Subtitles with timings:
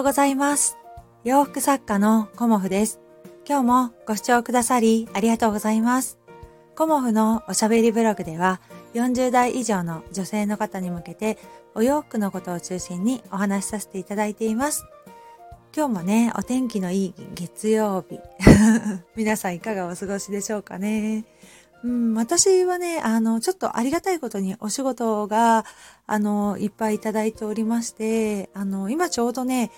[0.00, 0.78] ようございます。
[1.24, 3.00] 洋服作家のコモフです。
[3.46, 6.18] 今日もご視聴くださりありがとうございます。
[6.74, 8.62] コモフのおしゃべりブログでは
[8.94, 11.36] 40代以上の女性の方に向けて
[11.74, 14.86] お洋服のことを中心にお話しさせていただいています。
[15.76, 18.20] 今日もね、お天気のいい月曜日。
[19.16, 21.26] 皆さんいかがお過ごしでしょうかね。
[21.84, 25.66] うん、私はね、あの、ちょっとありがたいことにお仕事が、
[26.06, 29.70] あの、いっぱいいただいておりまして、あの、今ちょうどね、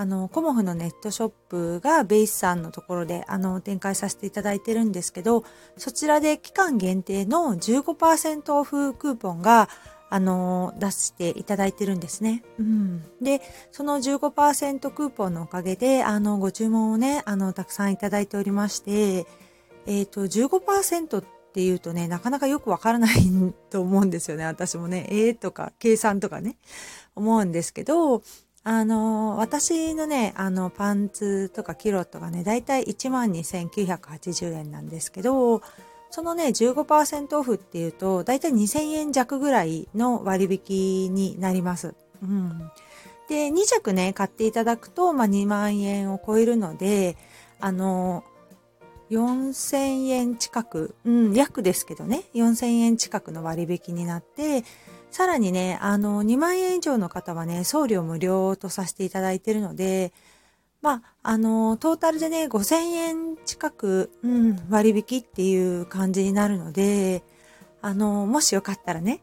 [0.00, 5.42] あの、コモフのネットショップがベイスさんのところで、あの、展開させていただいてるんですけど、
[5.76, 9.68] そちらで期間限定の15%オフクーポンが、
[10.08, 12.44] あの、出していただいてるんですね。
[12.60, 13.02] うん。
[13.20, 13.42] で、
[13.72, 19.26] その15%クーポンのおかげで、あの、ご注文をね、あの、たくさんいただいておりまして、
[19.86, 23.16] えっ、と、15%っていうとね、なかなかよくわからない
[23.68, 24.44] と思うんですよね。
[24.44, 26.56] 私もね、えーとか、計算とかね、
[27.16, 28.22] 思うんですけど、
[28.64, 35.62] あの、私のね、あの、パンツとかキロットがね、だいたい12,980円なんですけど、
[36.10, 41.94] そのね、15%オフっていうと、だいたい2000円弱ぐらいの割引になります。
[42.22, 42.70] うん。
[43.28, 47.16] で、2着ね、買っていただくと、まあ、2万円を超えるので、
[47.60, 48.24] あの、
[49.10, 54.64] 4000円近く、うん、約ですけどね、4000円近くの割引になって、
[55.10, 60.12] さらにね、あの、2万円以上の方はね、送料無料とさせていただいているので、
[60.80, 67.22] まあ、あの、トータルでね、5000円近く、うん、割引っていう感じになるので、
[67.80, 69.20] あの、もしよかったらね、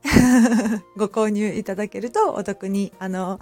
[0.98, 3.40] ご購入いただけるとお得に、あの、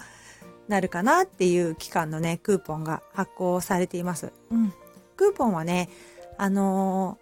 [0.68, 4.32] なるかなっていう期間のね、クーポンが発行されています。
[4.52, 4.74] うん。
[5.18, 5.90] クーポンはね、
[6.38, 7.20] あの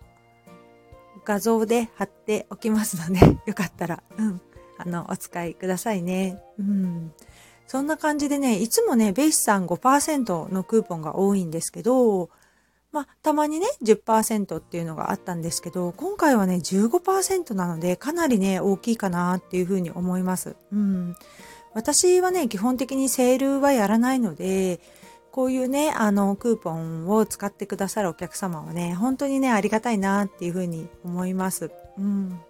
[1.26, 4.42] 画像で貼っておきますので、 よかったら、うん、
[4.86, 6.42] あの、お使いくださいね。
[6.60, 7.14] うん。
[7.68, 12.30] そんな感じでね、いつもね、ベイスさん5%のクーポンが多いんですけど、
[12.92, 20.58] まあ、たまにね、10%っていうのがあったんですけど、今回はね、15%なので、かなりね、大きいかなっていうふうに思います。
[20.74, 21.16] うん。
[21.74, 24.82] 私はね、基本的にセールはやらないので、
[25.32, 31.72] こういうね、あの、クーポンを使ってくださるお客様はね、本当にね、ありがたいなっていうふうに思います。
[31.98, 32.42] うん。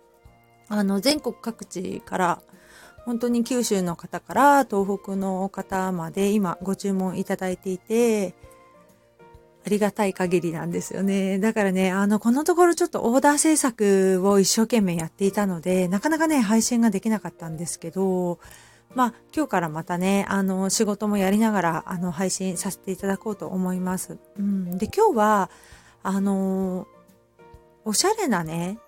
[0.72, 2.42] あの、全国各地から、
[3.04, 8.34] 本当に九州の方から東北の方まで今ご注文いただいていて、
[9.66, 11.40] ありがたい限りなんですよね。
[11.40, 18.40] だからね、あの、このところちょっとオーダー制作を一生懸命やっていたので、なかなかね、配信ができなかったんですけど、
[18.96, 24.18] まあ、今日からまたね、あの、仕事もやりながら、あの、配信させていただこうと思います。
[24.40, 24.78] うん。
[24.78, 25.50] で、今日は、
[26.02, 26.88] あの、
[27.84, 28.80] おしゃれなね、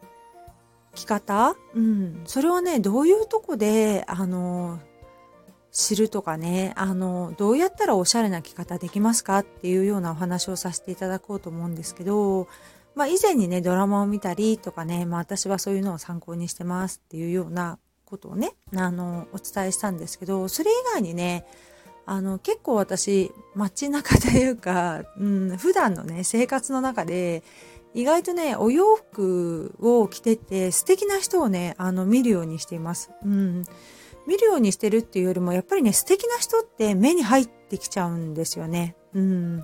[0.95, 1.55] 着方？
[1.75, 2.21] うん。
[2.25, 4.79] それはね、どういうとこで、あの、
[5.71, 12.47] 知るとかね、あの、どうやったらおしゃれな着方できますかっていうようなお話をさせていただこうと思うんですけど、
[12.93, 21.43] まあ以前にね、ドラマを見たりとかね、まあ私はそういうのを参考にしてますっていうようなことをね、あの、お伝えしたんですけど、それ以外にね、
[22.05, 27.41] あの、結構私、街中というか、うん、普段のね、生活の中で、
[27.93, 33.11] 意外とね、お洋服を着てて素敵な人をね、あの、見るようにしています。
[33.23, 33.63] うん。
[34.25, 38.95] 見るようにしてるっていうよりも、やっぱりね、素敵な人って目に入ってきちゃうんですよね。
[39.13, 39.63] うん。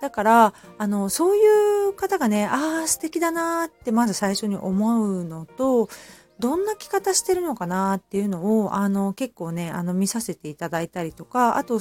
[0.00, 5.88] だから、あの、そういう方がね、ああ、素敵だなってまず最初に思うのと、
[6.38, 11.78] どんな着方してるのかなっていうのを、あの、結構ね、あの、見させていただいたりとか、あと、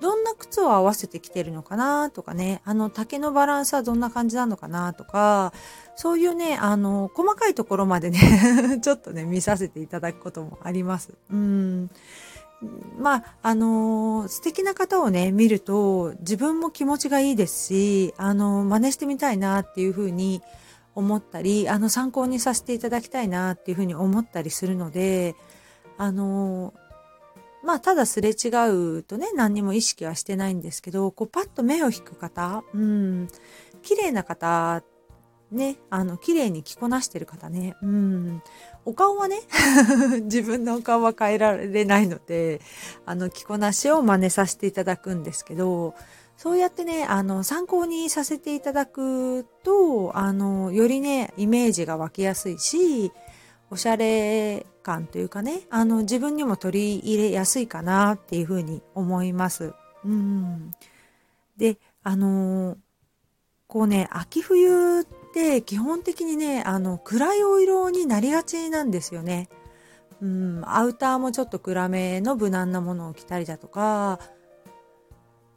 [0.00, 5.52] どんな靴を合わせてきてるのかなとかね、あの、丈のバランスはどんな感じなのかなとか、
[5.96, 11.14] そういうね、あの、細かいところまでね、 ちょっとね、見させていただくこともあります。
[11.30, 11.90] うん。
[12.98, 20.42] まあ、あの素敵な方をね、見ると、自分も気持ちがいいですし、あの真似してみたいなっていうふうに
[20.94, 25.34] 思ったり、あの、参考にさせていただきたいなっていうふうに思ったりするので、
[25.96, 26.74] あの
[27.64, 28.48] まあ、ただすれ違
[28.98, 33.28] うとね、何にも意識はしてないんですけど、こう、パッと目を引く方、うん、
[33.82, 34.82] 綺麗な方、
[35.50, 38.42] ね、あの、綺麗に着こなしてる方ね、うん、
[38.84, 39.40] お顔はね、
[40.24, 42.60] 自分のお顔は変えられないので、
[43.06, 45.94] あの、着こなしを真似させていただくんですけど、
[46.36, 53.12] そうやってね、あの、参考にさせていただくと、あの、よりね、イメージが湧きやすいし、
[53.70, 59.72] おしゃれ感というかね、あの、自分にも取り入れやすいかなっていうふうに思います。
[60.04, 60.70] うん。
[61.56, 62.76] で、あの、
[63.66, 69.48] こうね、秋冬って基本的にね、あの、暗いお色になりがちなんですよね。
[70.20, 74.20] うん、アウターもちょっと暗めの無難なものを着たりだとか、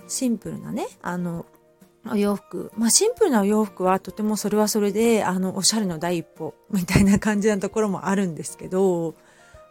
[0.08, 1.46] シンプルなね、あの、
[2.10, 2.72] お洋服。
[2.78, 9.16] まあシンプルなお洋服はとてもそれはそれで、あの、おしゃれの第一歩みたいな感じなところもあるんですけど、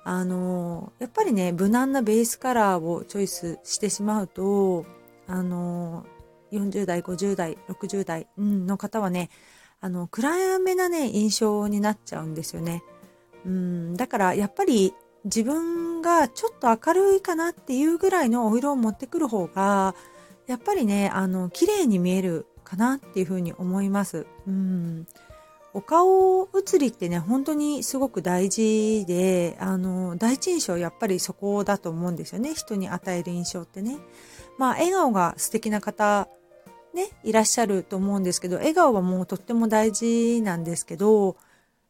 [0.04, 4.86] あの、やっぱりね、無難なベースカラーをチョイスしてしまうと、
[5.26, 6.06] あの、
[6.52, 9.30] 40代、50代、60代、の方はね、
[9.80, 12.82] あの、暗めなね、印象になっちゃうんですよね。
[13.44, 14.92] うん、だからやっぱり
[15.24, 19.94] 自分がちょっと明るいかなっていうぐらいのお色を持ってくる方が、
[20.46, 24.26] やっぱりね、あの、綺麗に見えるかなっていうふうに思います。
[24.46, 25.06] うん。
[25.72, 32.54] お顔写りってね、本当にすごく大事で、あの、第一印象やっぱりそこだと思うんですよね。
[32.54, 33.98] 人に与える印象ってね。
[34.56, 36.28] まあ、笑顔が素敵な方、
[36.94, 41.36] ね、いらっしゃると思うんですけど、笑顔はもうとっても大事なんですけど、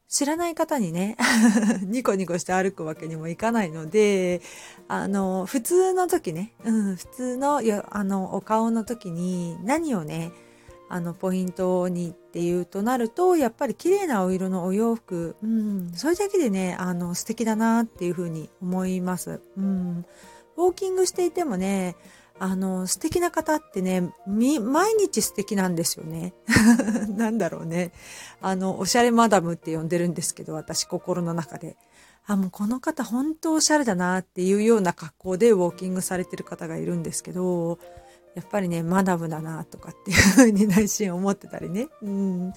[0.09, 1.17] 知らない方にね
[1.83, 4.41] ニコニコして歩くわけにもいかないので、
[4.89, 7.61] あの、普通の時ね、うん、普通の、
[7.91, 10.33] あの、お顔の時に何をね、
[10.89, 19.41] あの、ポイントにっていうとなると、やっぱり綺麗なお色のお洋服、うん、それだけでね、あの、素敵だなっていうふうに思います。
[19.57, 20.05] うん。
[20.57, 21.97] ウォーキングしていてもね、
[22.39, 26.35] あの、素敵な方ってね、毎日素敵なんですよね。
[27.17, 27.93] なんだろうね。
[28.41, 31.77] あの、おしゃれマダムって呼んでるんですけど、私心の中で。
[32.27, 37.79] あ、もうこの方本当おしゃれだなっていうような格好でウォーキングされてる方がいるんですけど、
[38.35, 41.89] やっぱりね、マダムだなとかっていうふうに内心思ってたりね。
[42.03, 42.53] うん。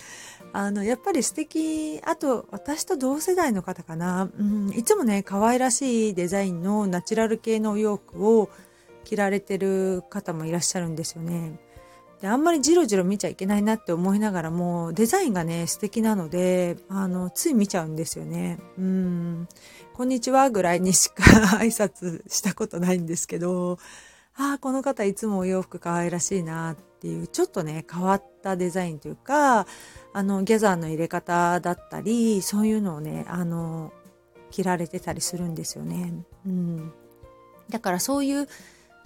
[0.52, 4.30] あの、やっぱり素敵、あと、私と同世代の方かな。
[4.38, 8.50] うん、いつもね、可愛らしいデザインのナチュラル系のお洋服を
[9.04, 11.60] 着られてる方もいらっしゃるんですよね。
[12.22, 18.60] で、あんまりジロジロ見ちゃいけないなって思いながらも、デザインがね、素敵なので、あの、つい見ちゃうんですよね。
[18.78, 19.48] うん。
[19.94, 21.24] こんにちはぐらいにしか
[21.60, 23.80] 挨拶したことないんですけど、
[24.36, 29.66] ああ、この方いつもお洋服可愛らしいなっていう、ちょっとね、変わったデザインというか、
[30.14, 33.94] あの、ギャザーの入れ方だったり、そういうのをね、あの、
[34.52, 36.14] 着られてたりするんですよね。
[36.46, 36.94] うん。
[37.70, 38.48] だからそういう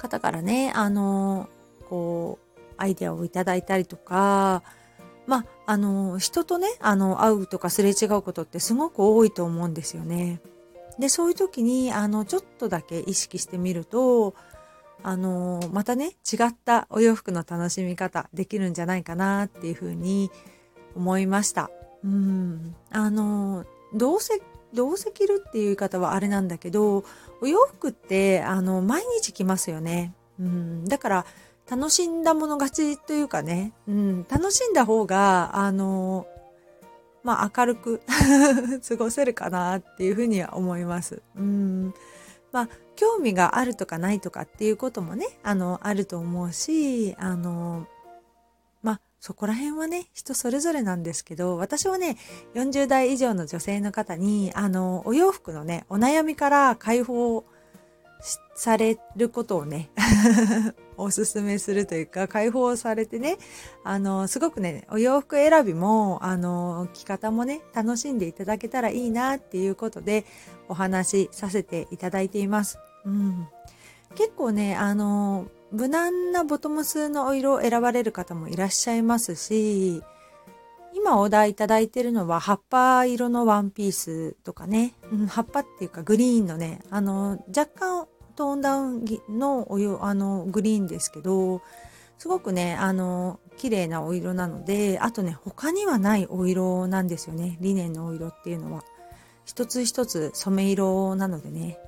[0.03, 1.47] 方からね、あの、
[1.89, 4.63] こう、アイデアをいただいたりとか、
[5.25, 10.41] まあ、あの、人とね、あの、会うとかすれ違うことってすごく多いと思うんですよね。
[10.99, 14.35] で、そういう時に、あの、ちょっとだけ意識してみると、
[15.01, 20.29] あの、またね、違ったお洋服の楽しみ方できるんじゃないかなっていうふうに
[20.95, 21.71] 思いました。
[22.03, 22.75] うん。
[22.91, 24.41] あの、どうせ、
[24.73, 27.03] どうせ着るっていう言い方はあれなんだけど、
[27.41, 30.13] お洋服って、あの、毎日着ますよね。
[30.39, 31.25] うん、だから、
[31.69, 36.27] 楽しんだもの勝ちというかね、うん、楽しんだ方が、あの、
[37.23, 38.01] まあ、明るく
[38.87, 41.21] 過ごせるかなっていうふうには思います。
[41.37, 41.93] うん。
[42.51, 47.87] まあ、興味があるとかないとかっていうこともね、あの、あると思うし、あの、
[49.25, 52.17] そこら辺はね、人それぞれなんですけど、私はね、
[52.55, 57.45] 40代以上の女性の方に、あの、お洋服のね、お悩みから解放
[58.53, 59.91] されることをね、
[60.97, 63.37] おすすめするというか、解放されてね、
[63.85, 70.25] あの、すごくね、お洋服選びも、あの、着方もね、楽しんでいただけたらいいなっていうことで、
[70.67, 72.77] お話しさせていただいています。
[73.05, 73.47] うん。
[74.15, 80.03] 結構ね、あの、無難なボトムスのお色を選ばれる方もいらっしゃいますし、
[80.93, 91.63] 今お題いただいてるのは葉っぱ色のワンピースとかね、うん、葉っぱっていうかグリーンのね、あの、若干トーンダウンのお色、あの、グリーンですけど、
[92.19, 97.57] すごくね、あの、綺麗なお色なので、あとね、他にはないお色なんですよね。
[97.61, 98.83] リネンのお色っていうのは。
[99.45, 101.79] 一つ一つ染め色なのでね。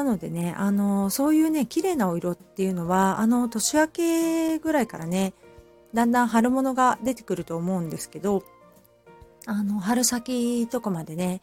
[0.00, 5.34] なのでね、あの、そういうね、綺麗なお色っていうのは、あの、年明けぐらいからね、
[5.92, 8.42] だんだん春物が出てくると思うんですけど、
[9.44, 11.42] あの、春先とかまでね、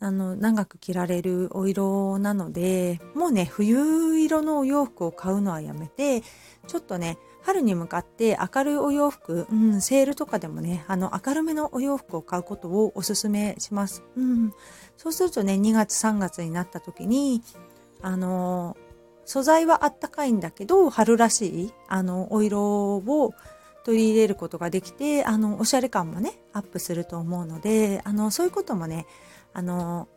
[0.00, 6.22] あの、長く着られるお色なので、もうね、冬色のお洋服を買うのはやめて、
[6.66, 14.02] ちょっとね、春に向かって明るいお洋服、うん、セールとかでもね、あの、明るめのお洋服を買うことをお勧めします。
[14.16, 14.52] うん。
[14.96, 17.42] そうするとね、2月3月になった時に、
[18.02, 18.76] あの、
[19.24, 23.34] 素材はあったかいんだけど、春らしい、あの、お色を
[23.84, 29.06] 取り入れることができて、あの、おしゃれ感もね、アップすると思うので、あの、そういうこともね、
[29.52, 30.08] あの、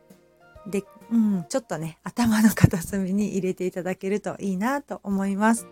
[0.67, 5.67] で、うん、ちょっとね、頭の片隅に入れていただけるといいなと思います。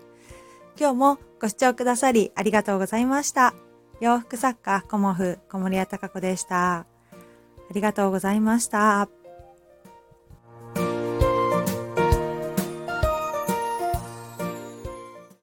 [0.80, 3.54] 今日もご視聴くださりありがとうございました。
[4.00, 6.76] 洋服作家、コモフ、小森屋隆子でした。
[6.76, 6.86] あ
[7.74, 9.10] りがとうございました。